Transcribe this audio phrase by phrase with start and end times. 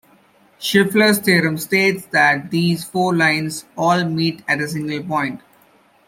[0.59, 5.41] Schiffler's theorem states that these four lines all meet at a single point.